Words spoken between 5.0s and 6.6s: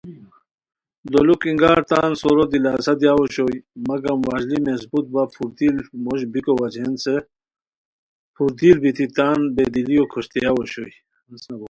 وا پھردل موش بیکو